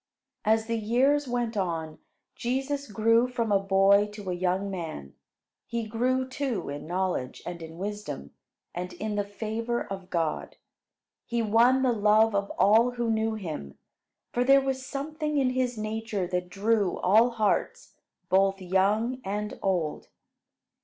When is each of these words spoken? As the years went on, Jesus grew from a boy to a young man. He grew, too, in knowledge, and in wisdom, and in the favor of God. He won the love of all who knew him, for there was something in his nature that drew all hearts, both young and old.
As 0.43 0.65
the 0.65 0.79
years 0.79 1.27
went 1.27 1.55
on, 1.55 1.99
Jesus 2.35 2.91
grew 2.91 3.27
from 3.27 3.51
a 3.51 3.59
boy 3.59 4.07
to 4.13 4.31
a 4.31 4.33
young 4.33 4.71
man. 4.71 5.13
He 5.67 5.85
grew, 5.85 6.27
too, 6.27 6.69
in 6.69 6.87
knowledge, 6.87 7.43
and 7.45 7.61
in 7.61 7.77
wisdom, 7.77 8.31
and 8.73 8.93
in 8.93 9.13
the 9.13 9.23
favor 9.23 9.85
of 9.85 10.09
God. 10.09 10.55
He 11.27 11.43
won 11.43 11.83
the 11.83 11.91
love 11.93 12.33
of 12.33 12.49
all 12.57 12.89
who 12.93 13.11
knew 13.11 13.35
him, 13.35 13.77
for 14.33 14.43
there 14.43 14.61
was 14.61 14.83
something 14.83 15.37
in 15.37 15.51
his 15.51 15.77
nature 15.77 16.25
that 16.25 16.49
drew 16.49 16.97
all 16.97 17.29
hearts, 17.29 17.93
both 18.27 18.59
young 18.59 19.21
and 19.23 19.59
old. 19.61 20.07